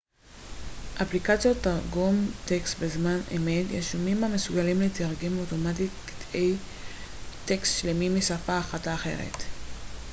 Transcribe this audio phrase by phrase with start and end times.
[1.01, 6.55] אפליקציות תרגום טקסט בזמן אמת יישומים המסוגלים לתרגם אוטומטית קטעי
[7.45, 9.37] טקסט שלמים משפה אחת לאחרת